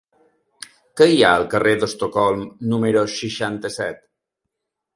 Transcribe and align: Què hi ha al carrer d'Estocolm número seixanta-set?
Què 1.01 1.07
hi 1.15 1.19
ha 1.27 1.33
al 1.41 1.45
carrer 1.51 1.75
d'Estocolm 1.85 2.41
número 2.73 3.05
seixanta-set? 3.19 4.05